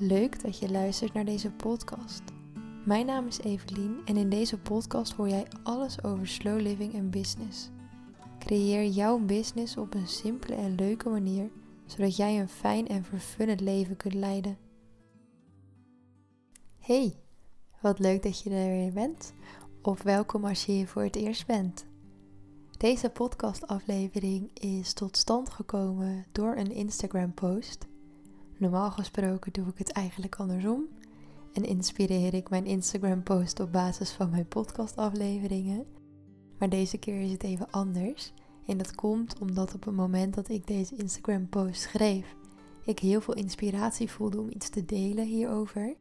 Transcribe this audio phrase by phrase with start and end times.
[0.00, 2.22] Leuk dat je luistert naar deze podcast.
[2.84, 7.10] Mijn naam is Evelien en in deze podcast hoor jij alles over slow living en
[7.10, 7.70] business.
[8.38, 11.50] Creëer jouw business op een simpele en leuke manier,
[11.86, 14.58] zodat jij een fijn en vervullend leven kunt leiden.
[16.78, 17.16] Hey,
[17.80, 19.32] wat leuk dat je er weer bent,
[19.82, 21.86] of welkom als je hier voor het eerst bent.
[22.76, 27.87] Deze podcastaflevering is tot stand gekomen door een Instagram-post.
[28.58, 30.88] Normaal gesproken doe ik het eigenlijk andersom
[31.52, 35.86] en inspireer ik mijn Instagram-post op basis van mijn podcastafleveringen.
[36.58, 38.32] Maar deze keer is het even anders.
[38.66, 42.36] En dat komt omdat op het moment dat ik deze Instagram-post schreef,
[42.84, 45.96] ik heel veel inspiratie voelde om iets te delen hierover.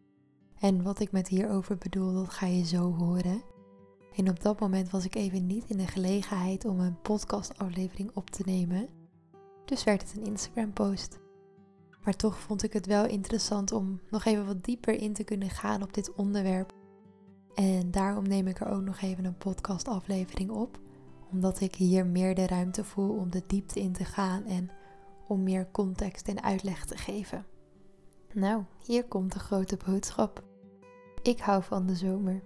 [0.60, 3.42] En wat ik met hierover bedoel, dat ga je zo horen.
[4.16, 8.30] En op dat moment was ik even niet in de gelegenheid om een podcastaflevering op
[8.30, 8.88] te nemen.
[9.66, 11.26] Dus werd het een Instagram-post.
[12.08, 15.50] Maar toch vond ik het wel interessant om nog even wat dieper in te kunnen
[15.50, 16.74] gaan op dit onderwerp.
[17.54, 20.80] En daarom neem ik er ook nog even een podcastaflevering op,
[21.32, 24.70] omdat ik hier meer de ruimte voel om de diepte in te gaan en
[25.28, 27.46] om meer context en uitleg te geven.
[28.34, 30.44] Nou, hier komt de grote boodschap.
[31.22, 32.44] Ik hou van de zomer.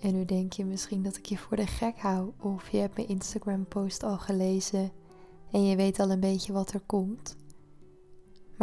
[0.00, 2.96] En nu denk je misschien dat ik je voor de gek hou, of je hebt
[2.96, 4.92] mijn Instagram-post al gelezen
[5.50, 7.36] en je weet al een beetje wat er komt.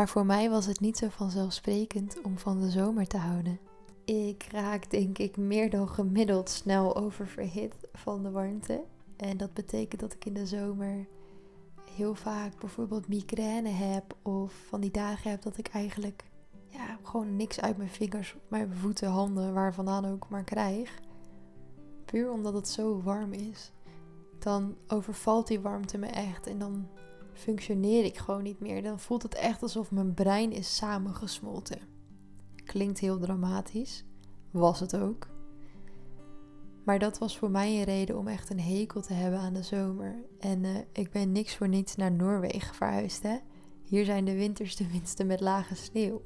[0.01, 3.59] Maar voor mij was het niet zo vanzelfsprekend om van de zomer te houden.
[4.05, 8.83] Ik raak denk ik meer dan gemiddeld snel oververhit van de warmte.
[9.17, 11.07] En dat betekent dat ik in de zomer
[11.95, 16.23] heel vaak bijvoorbeeld migraine heb of van die dagen heb dat ik eigenlijk
[16.67, 20.99] ja, gewoon niks uit mijn vingers, mijn voeten, handen, waar vandaan ook maar krijg.
[22.05, 23.71] Puur omdat het zo warm is.
[24.39, 26.87] Dan overvalt die warmte me echt en dan
[27.33, 28.81] functioneer ik gewoon niet meer.
[28.81, 31.79] Dan voelt het echt alsof mijn brein is samengesmolten.
[32.63, 34.05] Klinkt heel dramatisch,
[34.51, 35.29] was het ook.
[36.83, 39.63] Maar dat was voor mij een reden om echt een hekel te hebben aan de
[39.63, 40.15] zomer.
[40.39, 43.23] En uh, ik ben niks voor niets naar Noorwegen verhuisd.
[43.23, 43.37] Hè?
[43.83, 46.21] Hier zijn de winters tenminste met lage sneeuw.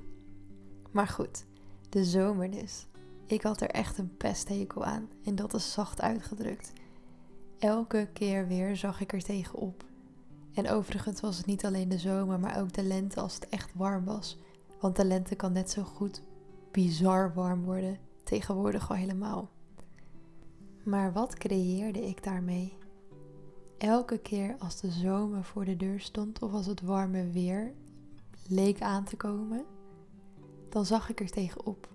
[0.91, 1.45] Maar goed,
[1.89, 2.87] de zomer dus.
[3.25, 5.09] Ik had er echt een pesthekel aan.
[5.23, 6.73] En dat is zacht uitgedrukt.
[7.59, 9.83] Elke keer weer zag ik er tegenop.
[10.55, 13.71] En overigens was het niet alleen de zomer, maar ook de lente als het echt
[13.73, 14.37] warm was.
[14.79, 16.23] Want de lente kan net zo goed
[16.71, 17.97] bizar warm worden.
[18.23, 19.49] Tegenwoordig al helemaal.
[20.83, 22.77] Maar wat creëerde ik daarmee?
[23.77, 27.73] Elke keer als de zomer voor de deur stond of als het warme weer
[28.47, 29.65] leek aan te komen,
[30.69, 31.89] dan zag ik er tegenop.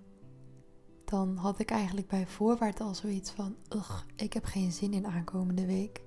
[1.05, 5.07] Dan had ik eigenlijk bij voorwaarts al zoiets van: ugh, ik heb geen zin in
[5.07, 6.01] aankomende week.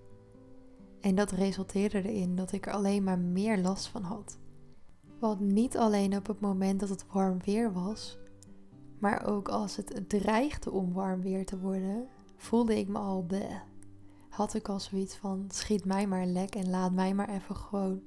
[1.04, 4.38] En dat resulteerde erin dat ik er alleen maar meer last van had.
[5.18, 8.18] Want niet alleen op het moment dat het warm weer was,
[8.98, 13.60] maar ook als het dreigde om warm weer te worden, voelde ik me al bleh.
[14.28, 18.02] Had ik al zoiets van: schiet mij maar lek en laat mij maar even gewoon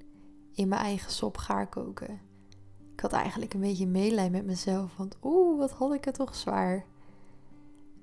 [0.53, 2.19] in mijn eigen sop gaar koken.
[2.93, 6.35] Ik had eigenlijk een beetje meelij met mezelf, want oeh, wat had ik het toch
[6.35, 6.85] zwaar.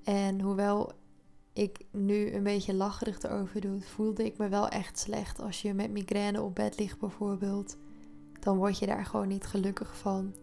[0.02, 0.92] En hoewel
[1.54, 5.40] ik nu een beetje lacherig erover doe, voelde ik me wel echt slecht.
[5.40, 7.76] Als je met migraine op bed ligt bijvoorbeeld,
[8.40, 10.34] dan word je daar gewoon niet gelukkig van.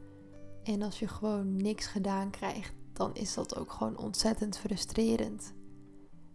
[0.63, 5.53] En als je gewoon niks gedaan krijgt, dan is dat ook gewoon ontzettend frustrerend.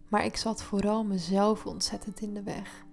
[0.07, 2.85] Maar ik zat vooral mezelf ontzettend in de weg.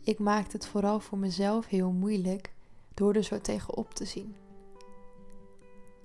[0.00, 2.54] Ik maakte het vooral voor mezelf heel moeilijk
[2.94, 4.36] door er zo tegenop te zien.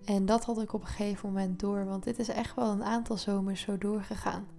[0.06, 2.84] En dat had ik op een gegeven moment door, want dit is echt wel een
[2.84, 4.58] aantal zomers zo doorgegaan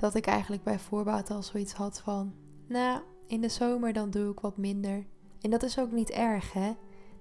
[0.00, 2.34] dat ik eigenlijk bij voorbaat al zoiets had van,
[2.68, 5.06] nou, in de zomer dan doe ik wat minder.
[5.40, 6.68] En dat is ook niet erg, hè?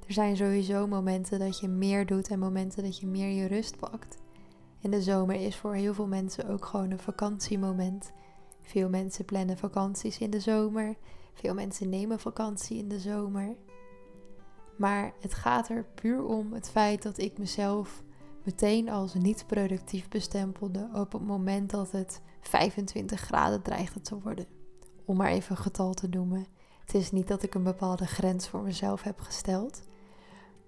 [0.08, 3.78] Er zijn sowieso momenten dat je meer doet en momenten dat je meer je rust
[3.78, 4.18] pakt.
[4.82, 8.12] En de zomer is voor heel veel mensen ook gewoon een vakantiemoment.
[8.62, 10.96] Veel mensen plannen vakanties in de zomer.
[11.34, 13.56] Veel mensen nemen vakantie in de zomer.
[14.78, 18.04] Maar het gaat er puur om het feit dat ik mezelf
[18.50, 24.46] meteen als niet productief bestempelde op het moment dat het 25 graden dreigde te worden.
[25.06, 26.46] Om maar even een getal te noemen.
[26.86, 29.82] Het is niet dat ik een bepaalde grens voor mezelf heb gesteld.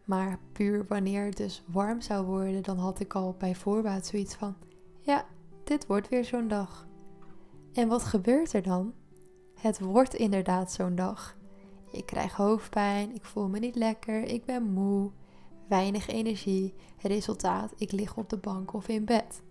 [0.05, 4.35] Maar puur wanneer het dus warm zou worden, dan had ik al bij voorbaat zoiets
[4.35, 4.55] van:
[4.99, 5.25] ja,
[5.63, 6.87] dit wordt weer zo'n dag.
[7.73, 8.93] En wat gebeurt er dan?
[9.55, 11.37] Het wordt inderdaad zo'n dag.
[11.91, 15.11] Ik krijg hoofdpijn, ik voel me niet lekker, ik ben moe,
[15.71, 16.73] weinig energie.
[17.01, 19.41] Resultaat, ik lig op de bank of in bed.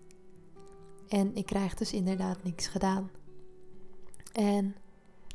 [1.07, 3.09] En ik krijg dus inderdaad niks gedaan.
[4.31, 4.75] En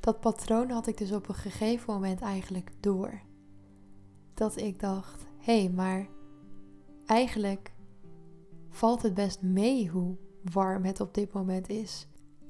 [0.01, 3.21] dat patroon had ik dus op een gegeven moment eigenlijk door.
[4.35, 6.09] Dat ik dacht: hé, hey, maar
[7.07, 7.73] eigenlijk
[8.71, 12.07] valt het best mee hoe warm het op dit moment is.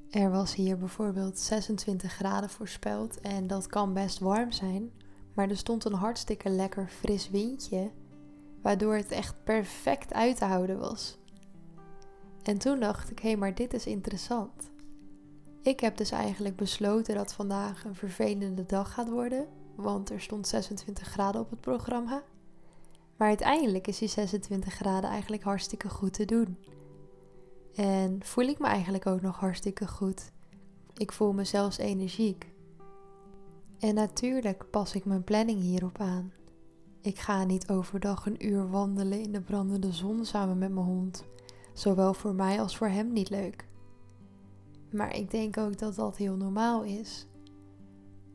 [0.09, 4.91] Er was hier bijvoorbeeld 26 graden voorspeld en dat kan best warm zijn,
[5.33, 7.91] maar er stond een hartstikke lekker fris windje,
[8.67, 11.17] waardoor het echt perfect uit te houden was.
[12.43, 14.71] En toen dacht ik, hé, hey, maar dit is interessant.
[15.61, 20.47] Ik heb dus eigenlijk besloten dat vandaag een vervelende dag gaat worden, want er stond
[20.47, 22.23] 26 graden op het programma.
[23.17, 26.57] Maar uiteindelijk is die 26 graden eigenlijk hartstikke goed te doen.
[27.75, 30.31] En voel ik me eigenlijk ook nog hartstikke goed.
[30.93, 32.51] Ik voel me zelfs energiek.
[33.79, 36.31] En natuurlijk pas ik mijn planning hierop aan.
[37.01, 41.25] Ik ga niet overdag een uur wandelen in de brandende zon samen met mijn hond.
[41.73, 43.67] Zowel voor mij als voor hem niet leuk.
[44.91, 47.27] Maar ik denk ook dat dat heel normaal is.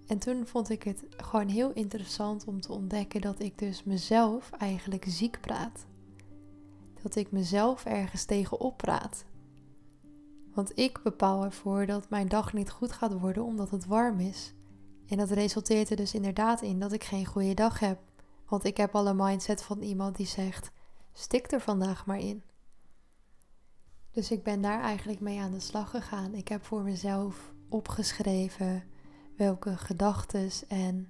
[0.06, 4.50] En toen vond ik het gewoon heel interessant om te ontdekken dat ik dus mezelf
[4.50, 5.86] eigenlijk ziek praat.
[7.02, 9.24] Dat ik mezelf ergens tegenop praat.
[10.54, 14.54] Want ik bepaal ervoor dat mijn dag niet goed gaat worden omdat het warm is.
[15.08, 17.98] En dat resulteert er dus inderdaad in dat ik geen goede dag heb.
[18.52, 20.70] Want ik heb al een mindset van iemand die zegt:
[21.12, 22.42] stik er vandaag maar in.
[24.10, 26.34] Dus ik ben daar eigenlijk mee aan de slag gegaan.
[26.34, 28.84] Ik heb voor mezelf opgeschreven
[29.36, 31.08] welke gedachten en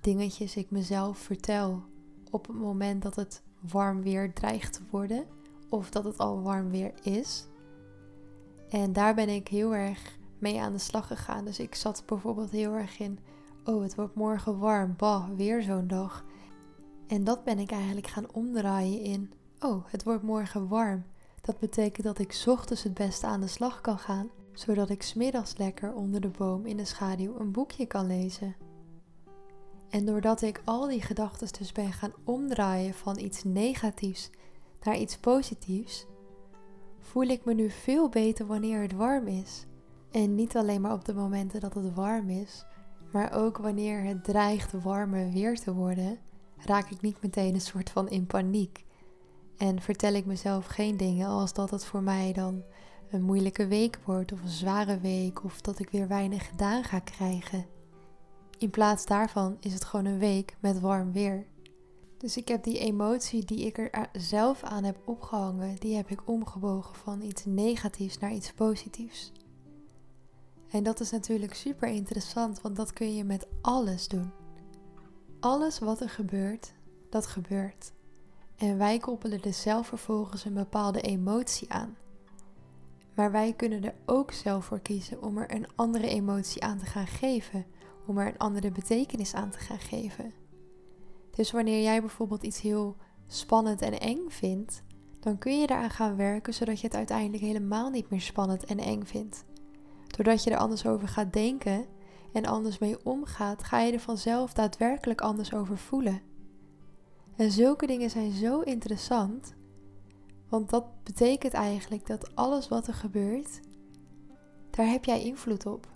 [0.00, 1.82] dingetjes ik mezelf vertel
[2.30, 5.26] op het moment dat het warm weer dreigt te worden
[5.68, 7.46] of dat het al warm weer is.
[8.68, 11.44] En daar ben ik heel erg mee aan de slag gegaan.
[11.44, 13.18] Dus ik zat bijvoorbeeld heel erg in,
[13.64, 16.26] oh het wordt morgen warm, bah, weer zo'n dag.
[17.08, 21.04] En dat ben ik eigenlijk gaan omdraaien in, oh het wordt morgen warm.
[21.40, 25.56] Dat betekent dat ik ochtends het beste aan de slag kan gaan zodat ik smiddags
[25.56, 28.56] lekker onder de boom in de schaduw een boekje kan lezen.
[29.88, 34.30] En doordat ik al die gedachten dus ben gaan omdraaien van iets negatiefs
[34.82, 36.06] naar iets positiefs,
[37.00, 39.66] voel ik me nu veel beter wanneer het warm is.
[40.10, 42.64] En niet alleen maar op de momenten dat het warm is,
[43.12, 46.18] maar ook wanneer het dreigt warmer weer te worden,
[46.64, 48.84] raak ik niet meteen een soort van in paniek.
[49.56, 52.62] En vertel ik mezelf geen dingen als dat het voor mij dan
[53.10, 56.98] een moeilijke week wordt of een zware week of dat ik weer weinig gedaan ga
[56.98, 57.66] krijgen.
[58.58, 61.46] In plaats daarvan is het gewoon een week met warm weer.
[62.18, 66.28] Dus ik heb die emotie die ik er zelf aan heb opgehangen, die heb ik
[66.28, 69.32] omgebogen van iets negatiefs naar iets positiefs.
[70.70, 74.30] En dat is natuurlijk super interessant, want dat kun je met alles doen.
[75.40, 76.72] Alles wat er gebeurt,
[77.10, 77.92] dat gebeurt.
[78.56, 81.96] En wij koppelen er zelf vervolgens een bepaalde emotie aan.
[83.14, 86.86] Maar wij kunnen er ook zelf voor kiezen om er een andere emotie aan te
[86.86, 87.66] gaan geven,
[88.06, 90.32] om er een andere betekenis aan te gaan geven.
[91.30, 92.96] Dus wanneer jij bijvoorbeeld iets heel
[93.26, 94.82] spannend en eng vindt,
[95.20, 98.78] dan kun je eraan gaan werken zodat je het uiteindelijk helemaal niet meer spannend en
[98.78, 99.44] eng vindt.
[100.06, 101.86] Doordat je er anders over gaat denken
[102.38, 106.20] en anders mee omgaat, ga je er vanzelf daadwerkelijk anders over voelen.
[107.36, 109.54] En zulke dingen zijn zo interessant,
[110.48, 113.60] want dat betekent eigenlijk dat alles wat er gebeurt,
[114.70, 115.88] daar heb jij invloed op.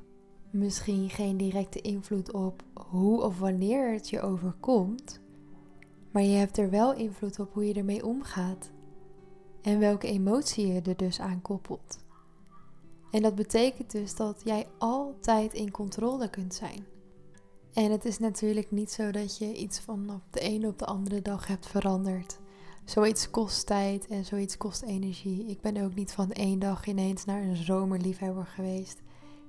[0.50, 5.20] Misschien geen directe invloed op hoe of wanneer het je overkomt,
[6.10, 8.70] maar je hebt er wel invloed op hoe je ermee omgaat
[9.60, 12.01] en welke emotie je er dus aan koppelt.
[13.12, 16.86] En dat betekent dus dat jij altijd in controle kunt zijn.
[17.72, 21.22] En het is natuurlijk niet zo dat je iets van de ene op de andere
[21.22, 22.38] dag hebt veranderd.
[22.84, 25.46] Zoiets kost tijd en zoiets kost energie.
[25.46, 29.02] Ik ben ook niet van één dag ineens naar een zomerliefhebber geweest.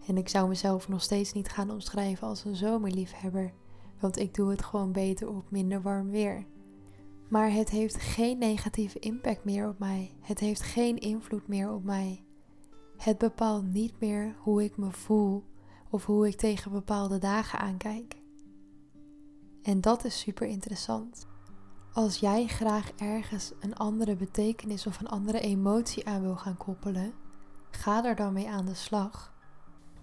[0.08, 3.54] En ik zou mezelf nog steeds niet gaan omschrijven als een zomerliefhebber.
[4.00, 6.46] Want ik doe het gewoon beter op minder warm weer.
[7.30, 10.12] Maar het heeft geen negatieve impact meer op mij.
[10.20, 12.24] Het heeft geen invloed meer op mij.
[12.98, 15.44] Het bepaalt niet meer hoe ik me voel
[15.90, 18.22] of hoe ik tegen bepaalde dagen aankijk.
[19.62, 21.28] En dat is super interessant.
[21.94, 27.14] Als jij graag ergens een andere betekenis of een andere emotie aan wil gaan koppelen,
[27.72, 29.34] ga er dan mee aan de slag.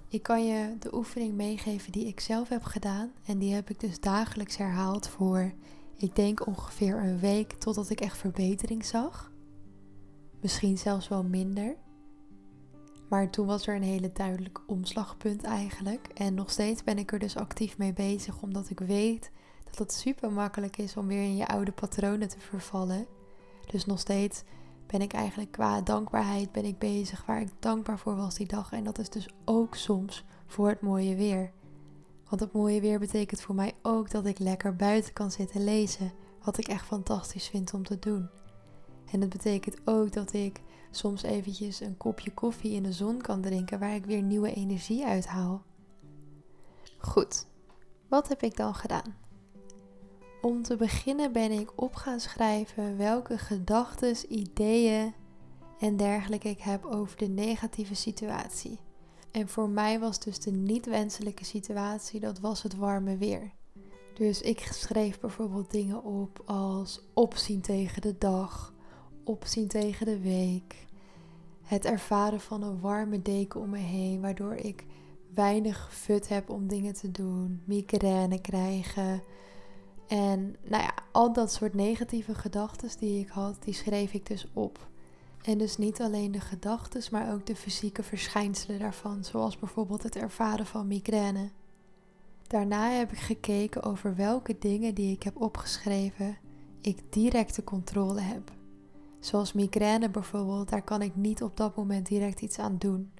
[0.08, 3.80] Ik kan je de oefening meegeven die ik zelf heb gedaan en die heb ik
[3.80, 5.52] dus dagelijks herhaald voor,
[5.96, 9.32] ik denk ongeveer een week totdat ik echt verbetering zag.
[10.40, 11.76] Misschien zelfs wel minder.
[13.10, 16.08] Maar toen was er een hele duidelijk omslagpunt eigenlijk.
[16.14, 19.30] En nog steeds ben ik er dus actief mee bezig, omdat ik weet
[19.64, 23.06] dat het super makkelijk is om weer in je oude patronen te vervallen.
[23.66, 24.42] Dus nog steeds
[24.86, 28.72] ben ik eigenlijk qua dankbaarheid ben ik bezig waar ik dankbaar voor was die dag.
[28.72, 31.52] En dat is dus ook soms voor het mooie weer.
[32.28, 36.12] Want het mooie weer betekent voor mij ook dat ik lekker buiten kan zitten lezen.
[36.44, 38.28] Wat ik echt fantastisch vind om te doen.
[39.12, 40.60] En dat betekent ook dat ik
[40.90, 45.04] soms eventjes een kopje koffie in de zon kan drinken waar ik weer nieuwe energie
[45.04, 45.62] uithaal.
[46.98, 47.46] Goed,
[48.08, 49.14] wat heb ik dan gedaan?
[50.40, 55.14] Om te beginnen ben ik op gaan schrijven welke gedachten, ideeën
[55.78, 58.78] en dergelijke ik heb over de negatieve situatie.
[59.30, 63.52] En voor mij was dus de niet wenselijke situatie, dat was het warme weer.
[64.14, 68.74] Dus ik schreef bijvoorbeeld dingen op als opzien tegen de dag,
[69.30, 70.86] opzien tegen de week,
[71.62, 74.84] het ervaren van een warme deken om me heen, waardoor ik
[75.34, 79.22] weinig fut heb om dingen te doen, migraine krijgen.
[80.06, 84.46] En nou ja, al dat soort negatieve gedachten die ik had, die schreef ik dus
[84.52, 84.88] op.
[85.42, 90.16] En dus niet alleen de gedachten, maar ook de fysieke verschijnselen daarvan, zoals bijvoorbeeld het
[90.16, 91.50] ervaren van migraine.
[92.46, 96.38] Daarna heb ik gekeken over welke dingen die ik heb opgeschreven
[96.80, 98.50] ik directe controle heb.
[99.20, 103.10] Zoals migraine bijvoorbeeld, daar kan ik niet op dat moment direct iets aan doen.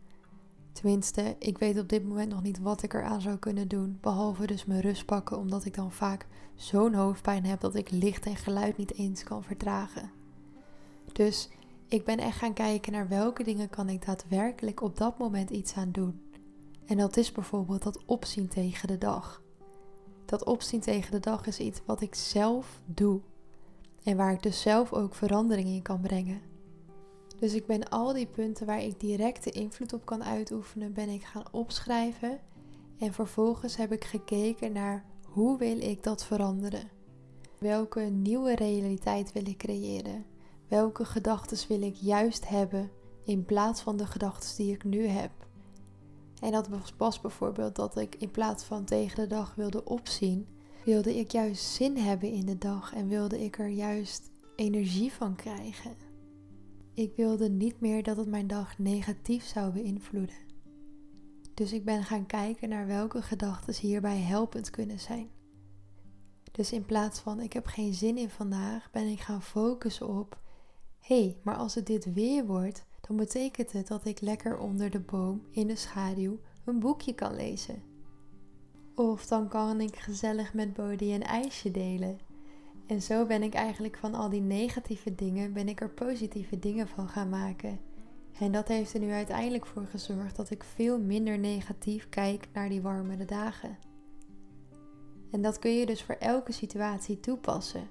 [0.72, 4.46] Tenminste, ik weet op dit moment nog niet wat ik eraan zou kunnen doen, behalve
[4.46, 8.36] dus mijn rust pakken, omdat ik dan vaak zo'n hoofdpijn heb dat ik licht en
[8.36, 10.10] geluid niet eens kan verdragen.
[11.12, 11.48] Dus
[11.88, 15.74] ik ben echt gaan kijken naar welke dingen kan ik daadwerkelijk op dat moment iets
[15.74, 16.20] aan doen.
[16.86, 19.42] En dat is bijvoorbeeld dat opzien tegen de dag.
[20.24, 23.20] Dat opzien tegen de dag is iets wat ik zelf doe.
[24.04, 26.40] En waar ik dus zelf ook verandering in kan brengen.
[27.38, 31.24] Dus ik ben al die punten waar ik directe invloed op kan uitoefenen, ben ik
[31.24, 32.40] gaan opschrijven.
[32.98, 36.90] En vervolgens heb ik gekeken naar hoe wil ik dat veranderen?
[37.58, 40.24] Welke nieuwe realiteit wil ik creëren?
[40.68, 42.90] Welke gedachten wil ik juist hebben
[43.24, 45.30] in plaats van de gedachten die ik nu heb?
[46.40, 50.46] En dat was bijvoorbeeld dat ik in plaats van tegen de dag wilde opzien,
[50.84, 55.36] wilde ik juist zin hebben in de dag en wilde ik er juist energie van
[55.36, 55.96] krijgen.
[56.94, 60.48] Ik wilde niet meer dat het mijn dag negatief zou beïnvloeden.
[61.54, 65.30] Dus ik ben gaan kijken naar welke gedachten hierbij helpend kunnen zijn.
[66.52, 70.40] Dus in plaats van ik heb geen zin in vandaag, ben ik gaan focussen op:
[70.98, 74.90] hé, hey, maar als het dit weer wordt, dan betekent het dat ik lekker onder
[74.90, 77.89] de boom in de schaduw een boekje kan lezen.
[78.94, 82.18] Of dan kan ik gezellig met Bodie een ijsje delen.
[82.86, 86.88] En zo ben ik eigenlijk van al die negatieve dingen, ben ik er positieve dingen
[86.88, 87.80] van gaan maken.
[88.38, 92.68] En dat heeft er nu uiteindelijk voor gezorgd dat ik veel minder negatief kijk naar
[92.68, 93.78] die warmere dagen.
[95.30, 97.88] En dat kun je dus voor elke situatie toepassen.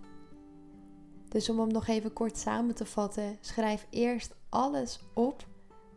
[1.27, 5.47] Dus om hem nog even kort samen te vatten, schrijf eerst alles op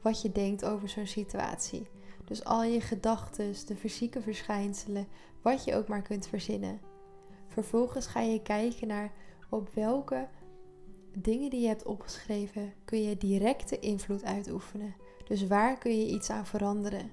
[0.03, 1.87] wat je denkt over zo'n situatie.
[2.25, 5.07] Dus al je gedachten, de fysieke verschijnselen,
[5.43, 6.81] wat je ook maar kunt verzinnen.
[7.47, 9.13] Vervolgens ga je kijken naar
[9.49, 10.29] op welke
[11.19, 14.95] dingen die je hebt opgeschreven kun je directe invloed uitoefenen.
[15.25, 17.11] Dus waar kun je iets aan veranderen?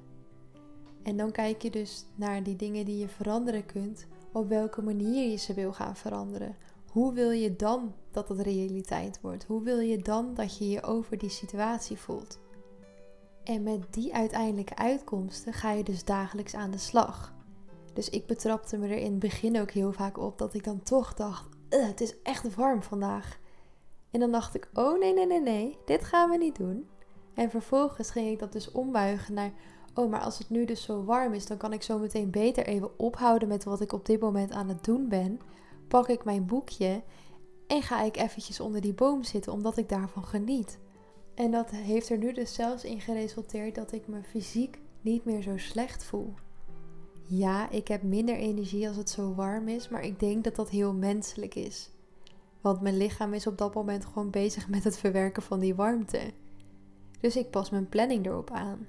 [1.04, 5.30] En dan kijk je dus naar die dingen die je veranderen kunt, op welke manier
[5.30, 6.56] je ze wil gaan veranderen.
[6.92, 9.44] Hoe wil je dan dat het realiteit wordt?
[9.44, 12.40] Hoe wil je dan dat je je over die situatie voelt?
[13.50, 17.34] En met die uiteindelijke uitkomsten ga je dus dagelijks aan de slag.
[17.94, 20.84] Dus ik betrapte me er in het begin ook heel vaak op dat ik dan
[20.84, 23.40] toch dacht: het is echt warm vandaag.
[24.12, 26.90] En dan dacht ik: oh nee, nee, nee, nee, dit gaan we niet doen.
[27.34, 29.52] En vervolgens ging ik dat dus ombuigen naar:
[29.94, 32.68] oh, maar als het nu dus zo warm is, dan kan ik zo meteen beter
[32.68, 35.40] even ophouden met wat ik op dit moment aan het doen ben.
[35.88, 37.04] Pak ik mijn boekje
[37.68, 40.80] en ga ik eventjes onder die boom zitten, omdat ik daarvan geniet.
[41.40, 45.42] En dat heeft er nu dus zelfs in geresulteerd dat ik me fysiek niet meer
[45.42, 46.34] zo slecht voel.
[47.26, 50.70] Ja, ik heb minder energie als het zo warm is, maar ik denk dat dat
[50.70, 51.90] heel menselijk is.
[52.62, 56.22] Want mijn lichaam is op dat moment gewoon bezig met het verwerken van die warmte.
[57.20, 58.88] Dus ik pas mijn planning erop aan.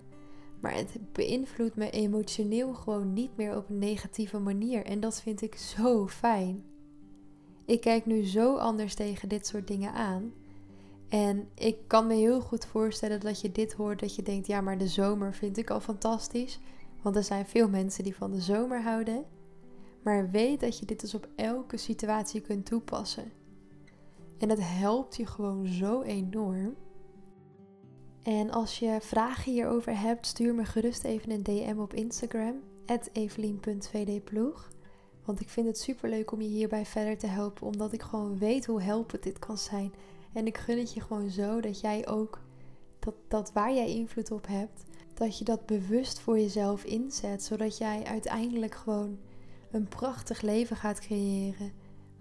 [0.61, 4.85] Maar het beïnvloedt me emotioneel gewoon niet meer op een negatieve manier.
[4.85, 6.65] En dat vind ik zo fijn.
[7.65, 10.33] Ik kijk nu zo anders tegen dit soort dingen aan.
[11.11, 14.61] En ik kan me heel goed voorstellen dat je dit hoort, dat je denkt, ja,
[14.61, 16.61] maar de zomer vind ik al fantastisch.
[17.03, 19.25] Want er zijn veel mensen die van de zomer houden.
[20.03, 23.33] Maar weet dat je dit dus op elke situatie kunt toepassen.
[24.39, 26.75] En het helpt je gewoon zo enorm.
[28.23, 32.55] En als je vragen hierover hebt, stuur me gerust even een DM op Instagram,
[33.13, 34.71] evelien.vdploeg.
[35.25, 38.39] Want ik vind het super leuk om je hierbij verder te helpen, omdat ik gewoon
[38.39, 39.93] weet hoe helpend dit kan zijn.
[40.33, 42.41] En ik gun het je gewoon zo dat jij ook,
[42.99, 44.85] dat, dat waar jij invloed op hebt,
[45.15, 49.19] dat je dat bewust voor jezelf inzet, zodat jij uiteindelijk gewoon
[49.71, 51.73] een prachtig leven gaat creëren.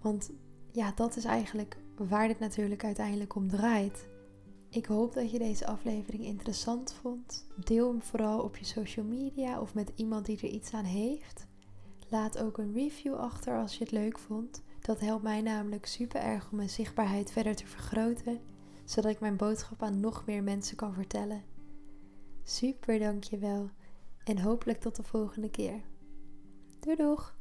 [0.01, 0.31] Want
[0.71, 4.07] ja, dat is eigenlijk waar dit natuurlijk uiteindelijk om draait.
[4.69, 7.47] Ik hoop dat je deze aflevering interessant vond.
[7.55, 11.47] Deel hem vooral op je social media of met iemand die er iets aan heeft.
[12.09, 14.63] Laat ook een review achter als je het leuk vond.
[14.81, 18.41] Dat helpt mij namelijk super erg om mijn zichtbaarheid verder te vergroten,
[18.85, 21.43] zodat ik mijn boodschap aan nog meer mensen kan vertellen.
[22.43, 23.69] Super dankjewel
[24.23, 25.81] en hopelijk tot de volgende keer.
[26.79, 27.38] Doei doeg!